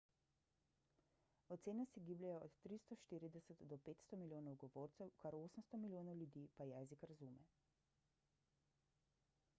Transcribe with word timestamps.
ocene 1.55 1.85
se 1.93 1.99
gibljejo 2.07 2.39
od 2.47 2.55
340 2.63 3.61
do 3.73 3.77
500 3.89 4.17
milijonov 4.23 4.57
govorcev 4.65 5.13
kar 5.21 5.39
800 5.43 5.77
milijonov 5.85 6.17
ljudi 6.25 6.47
pa 6.57 6.69
jezik 6.73 7.07
razume 7.13 7.47